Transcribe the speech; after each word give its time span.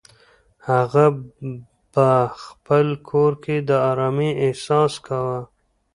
هغه 0.69 1.05
په 1.93 2.07
خپل 2.43 2.85
کور 3.09 3.31
کې 3.43 3.57
د 3.69 3.71
ارامۍ 3.89 4.31
احساس 4.45 4.93
کاوه. 5.05 5.39